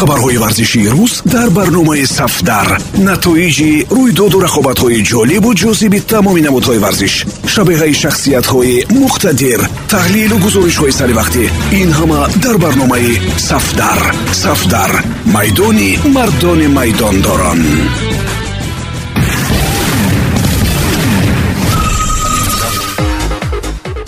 [0.00, 2.68] хабарҳои варзишии рӯз дар барномаи сафдар.
[3.08, 7.14] Натоиҷи рӯйдоду рақобатҳои ҷолибу ҷозиби тамоми намудҳои варзиш
[7.54, 9.60] шабеҳаи шахсиятҳои муқтадир
[9.92, 11.44] таҳлилу гузоришҳои саривақтӣ
[11.80, 13.12] ин ҳама дар барномаи
[13.48, 14.00] сафдар.
[14.44, 14.90] Сафдар
[15.34, 17.60] майдони мардони майдондорон.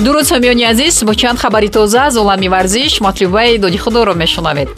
[0.05, 4.71] Дуруд сомиёни азиз бо чанд хабари тоза аз олами варзиш матлубаи доди худоро мешунавед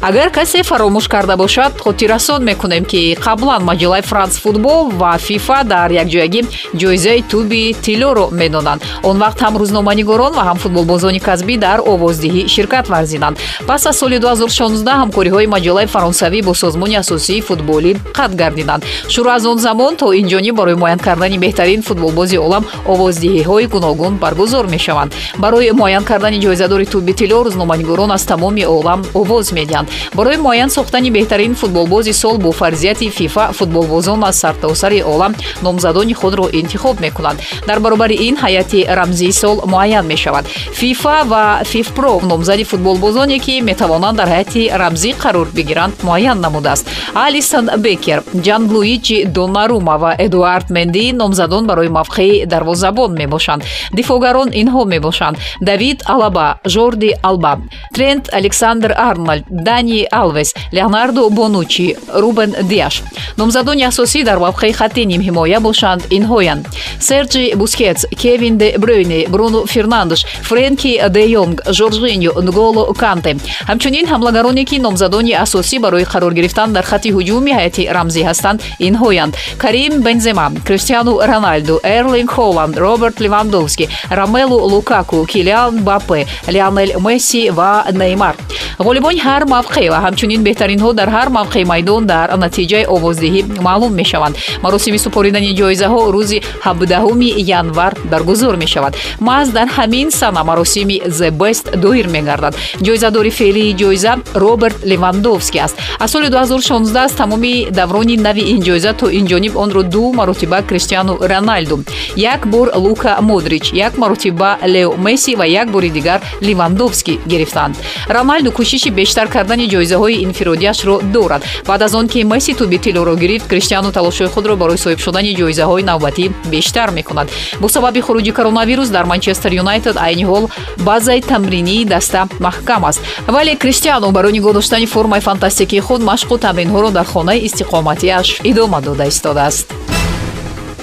[0.00, 5.90] агар касе фаромӯш карда бошад хотиррасон мекунем ки қаблан маҷалаи франс футбол ва фифа дар
[5.90, 6.40] якҷоягӣ
[6.80, 12.88] ҷоизаи туби тиллоро медоданд он вақт ҳам рӯзноманигорон ва ҳам футболбозони касбӣ дар овоздиҳӣ ширкат
[12.88, 19.30] варзиданд пас аз соли 2016 ҳамкориҳои маҷалаи фаронсавӣ бо созмони асосии футболӣ қатъ гардиданд шурӯъ
[19.36, 25.14] аз он замон то инҷониб барои муайян кардани беҳтарин футболбози олам овоздиҳиҳои гуногун баргузор мешаванд.
[25.38, 31.10] Барои муайян кардани ҷоизадори туби тилло рӯзноманигорон аз тамоми олам овоз медиҳанд барои муайян сохтани
[31.10, 37.80] беҳтарин футболбози сол бо фарзияти фифа футболбозон аз сартосари олам номзадони худро интихоб мекунанд дар
[37.80, 40.44] баробари ин ҳайати рамзии сол муайян мешавад.
[40.80, 46.86] Фифа ва фифпро номзади футболбозоне ки метавонанд дар ҳайати рамзӣ қарор бигиранд муайян намудааст.
[47.14, 53.62] Алисон бекер ҷан луиҷи донарума ва эдуард менди номзадон барои мавқеи дарвозабон мебошанд.
[53.92, 55.36] Дифоъгарон инҳо мебошанд.
[55.60, 57.58] Давид алаба жорди алба
[57.94, 59.44] трент александр арнольд
[59.78, 63.02] дани алвес леонардо бонучи рубен диаш.
[63.36, 66.66] Номзадони асосӣ дар мавқеи хатти нимҳимоя бошанд инҳоянд.
[67.00, 73.32] Серҷи бускетс кевин де брюйни бруно фернандеш френки де йонг жоржиньо нголо канте.
[73.70, 79.32] Ҳамчунин ҳамлагароне ки номзадони асосӣ барои қарор гирифтан дар хатти ҳуҷуми ҳайати рамзӣ ҳастанд инҳоянд.
[79.62, 87.84] Карим бензема криштиану роналду эрлинг холланд роберт левандовски ромелу лукаку килиан бапе леонел месси ва
[87.92, 88.34] неймар.
[88.78, 94.34] Ғолибони ҳар мавқеъ ва ҳамчунин беҳтаринҳо дар ҳар мавқеъи майдон дар натиҷаи овоздиҳӣ маълум мешаванд.
[94.64, 98.92] Маросими супоридани ҷоизаҳо рӯзи 17 январ баргузор мешавад.
[99.28, 102.54] Маҳз дар ҳамин сана маросими the best доир мегардад.
[102.86, 105.76] Ҷоизадори феълии ҷоиза роберт левандовский аст.
[106.00, 111.14] Аз соли 2016 аз тамоми даврони нави ин ҷоиза то инҷониб онро ду маротиба криштиану
[111.30, 111.76] роналду
[112.16, 117.74] як бор лука модрич як маротиба лео месси ва як бори дигар левандовский гирифтанд.
[118.08, 119.26] Роналду кӯшиши бештар
[119.58, 121.42] кардани ҷоизаҳои инфиродиашро дорад.
[121.66, 125.82] Баъд аз он ки месси туби тиллоро гирифт криштиану талошҳои худро барои соҳиб шудани ҷоизаҳои
[125.82, 127.28] навбатӣ бештар мекунад.
[127.60, 130.44] Бо сабаби хуруҷи коронавирус дар манчестер юнайтед айни ҳол
[130.88, 133.00] базаи тамринии даста маҳкам аст.
[133.34, 139.04] Вале криштиану барои нигоҳ доштани формаи фантастикии худ машқу тамринҳоро дар хонаи истиқоматиаш идома дода
[139.12, 139.66] истодааст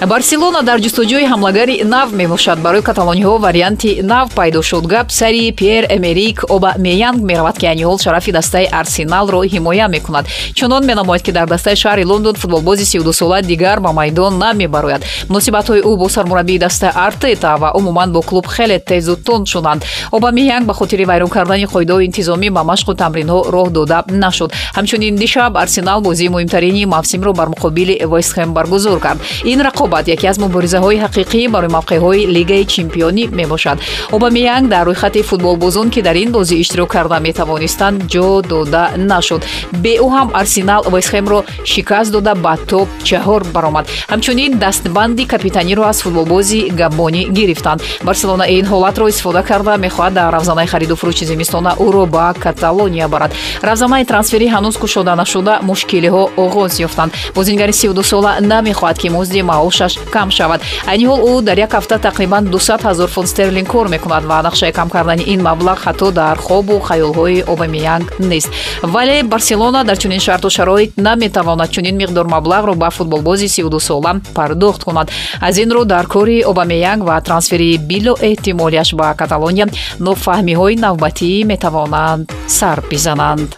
[0.02, 4.86] барселона дар ҷустуҷӯи ҳамлагари нав мебошад барои каталониҳо варианти нав пайдо шуд.
[4.88, 10.26] Гап сари пьер эмерик обамеянг меравад ки айни ҳол шарафи дастаи арсеналро ҳимоя мекунад.
[10.54, 15.02] Чунон менамояд ки дар дастаи шаҳри лондон футболбози 32сола дигар ба майдон намебарояд.
[15.30, 20.66] Муносибатҳои ӯ бо сармураббии даста артета ва умуман бо клуб хеле тезу тунд шуданд обамеянг
[20.66, 24.52] ба хотири вайрон кардани қоидаҳои интизомӣ ба машқу тамринҳо роҳ дода нашуд.
[24.76, 29.20] Ҳамчунин дишаб арсенал бозии муҳимтарини мавсимро бар муқобили вестхэм баргузор кард.
[29.46, 33.78] Ин рақобат рақобат яке аз муборизаҳои ҳақиқӣ барои мавқеъҳои лигаи чемпионӣ мебошад.
[34.12, 39.42] Обамеянг дар рӯйхати футболбозон ки дар ин бозӣ иштирок карда метавонистанд ҷо дода нашуд.
[39.84, 43.86] Бе ӯ ҳам арсенал вестхемро шикаст дода ба топ чаҳор баромад.
[44.12, 47.82] Ҳамчунин дастбанди капитаниро аз футболбози габонӣ гирифтанд.
[48.04, 53.32] Барселона ин ҳолатро истифода карда мехоҳад дар равзанаи хариду фурӯши зимистона ӯро ба каталония барад.
[53.64, 57.12] Равзанаи трансферӣ ҳанӯз кушода нашуда мушкилиҳо оғоз ёфтанд.
[57.36, 60.62] Бозингари 32сола намехоҳад ки музди маоша маошаш кам шавад.
[60.88, 64.72] Айни ҳол ӯ дар як ҳафта тақрибан 200 ҳазор фунт стерлинг кор мекунад ва нақшаи
[64.72, 68.50] кам кардани ин маблағ ҳатто дар хобу хаёлҳои обамиянг нест.
[68.82, 75.12] Вале барселона дар чунин шарту шароит наметавонад чунин миқдор маблағро ба футболбози 32сола пардохт кунад.
[75.42, 79.68] Аз ин рӯ дар кори обамиянг ва трансфери билоэҳтимолияш ба каталония
[80.00, 83.50] нофаҳмиҳои навбатӣ метавонанд сар бизананд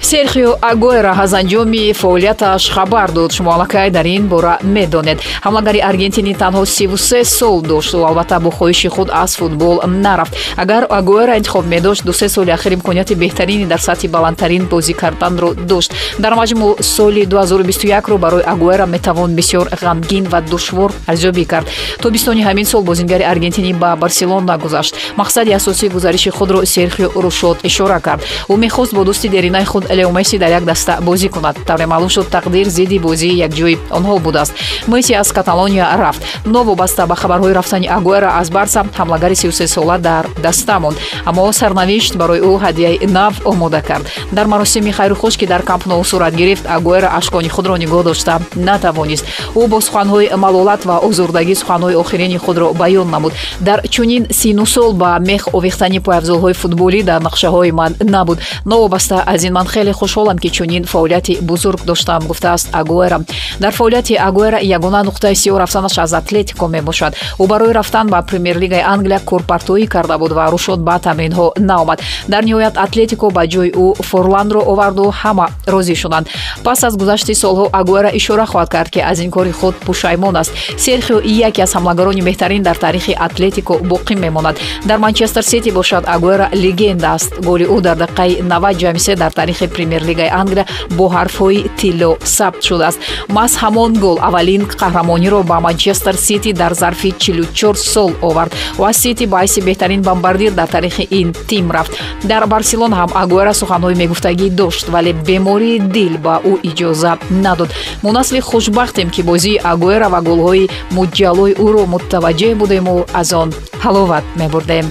[0.00, 3.32] серхио агуэра аз анҷоми фаъолияташ хабар дод.
[3.32, 5.18] Шумо аллакай дар ин бора медонед.
[5.44, 7.94] Ҳамлагари аргентинӣ танҳо 33 сол дошт.
[7.94, 10.36] Ӯ албатта бо хоҳиши худ аз футбол нарафт.
[10.56, 15.54] Агар агуэра интихоб медошт ду се соли ахир имконияти беҳтарини дар сатҳи баландтарин бозӣ карданро
[15.54, 15.92] дошт.
[16.18, 21.66] Дар маҷмӯъ соли 2021ро барои агуэра метавон бисёр ғамгин ва душвор арзёбӣ кард.
[22.02, 24.94] Тобистони ҳамин сол бозингари аргентинӣ ба барселона гузашт.
[25.16, 28.22] Мақсади асосии гузариши худро серхио рушод ишора кард.
[28.48, 31.56] Ӯ мехост бо дӯсти деринаи худ лео месси дар як даста бозӣ кунад.
[31.66, 34.52] Тавре маълум шуд тақдир зидди бозии якҷои онҳо будааст.
[34.86, 36.22] Месси аз каталония рафт.
[36.46, 40.96] Новобаста ба хабарҳои рафтани агуэра аз барса ҳамлагари 33 сола дар даста монд.
[41.24, 44.06] Аммо сарнавишт барои ӯ ҳадияи нав омода кард.
[44.32, 49.24] Дар маросими хайрухуш ки дар кампноу сурат гирифт агуэра ашкони худро нигоҳ дошта натавонист.
[49.54, 53.32] Ӯ бо суханҳои малолат ва озурдагӣ суханҳои охирини худро баён намуд.
[53.60, 58.38] Дар чунин сину сол ба мех овехтани пойафзолҳои футболӣ дар нақшаҳои ман набуд.
[58.64, 63.18] Новобаста аз ин ман хеле хушҳолам ки чунин фаъолияти бузург доштам гуфтааст агуэра.
[63.60, 67.12] Дар фаъолияти агуэра ягона нуқтаи сиёҳ рафтанаш аз атлетико мебошад.
[67.38, 71.98] Ӯ барои рафтан ба премер-лигаи англия курпартоӣ карда буд ва рушод ба тамринҳо наомад.
[72.28, 76.26] Дар ниҳоят атлетико ба ҷои ӯ форландро оварду ҳама розӣ шуданд.
[76.64, 80.52] Пас аз гузашти солҳо агуэра ишора хоҳад кард ки аз ин кори худ пушаймон аст.
[80.84, 81.18] Серхио
[81.48, 84.56] яке аз ҳамлагарони беҳтарин дар таърихи атлетико боқӣ мемонад.
[84.88, 87.30] Дар манчестер сити бошад агуэра легенда аст.
[87.48, 92.98] Голи ӯ дар дақиқаи 90 дар таърихи премер-лигаи англия бо ҳарфҳои тилло сабт шудааст
[93.36, 99.26] маҳз ҳамон гол аввалин қаҳрамониро ба манчестер сити дар зарфи 44 сол овард ва сити
[99.26, 101.92] баъси беҳтарин бомбардир дар таърихи ин тим рафт.
[102.24, 107.70] Дар барселона ҳам агуэра суханҳои мегуфтагӣ дошт вале бемории дил ба ӯ иҷоза надод.
[108.02, 113.48] Мо насли хушбахтем ки бозии агуэра ва голҳои муҷаллои ӯро мутаваҷҷеҳ будему аз он
[113.84, 114.86] ҳаловат мебурдем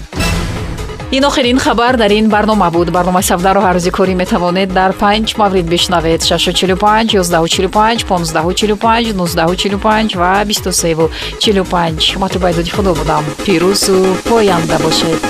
[1.12, 2.92] ин охирин хабар дар ин барнома буд.
[2.92, 6.22] Барномаи савдаро ҳаррӯзи корӣ метавонед дар панҷ маврид бишнавед.
[6.24, 13.24] 645 145 1545 1945 ва 2345 матубайдоди худо будам.
[13.46, 13.98] Пирӯзу
[14.30, 15.22] поянда бошед.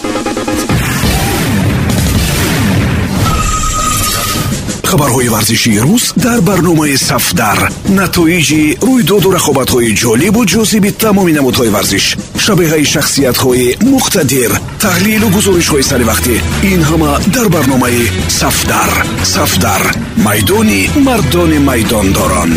[4.89, 7.59] Хабарҳои варзишии рӯз дар барномаи сафдар.
[7.99, 12.05] Натоиҷи рӯйдоду рақобатҳои ҷолибу ҷозиби тамоми намудҳои варзиш
[12.45, 14.51] шабеҳаи шахсиятҳои муқтадир
[14.85, 16.35] таҳлилу гузоришҳои саривақтӣ
[16.71, 18.03] ин ҳама дар барномаи
[18.39, 18.91] сафдар.
[19.35, 19.81] Сафдар.
[20.25, 22.51] Майдони мардони майдондорон